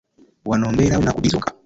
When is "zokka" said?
1.33-1.51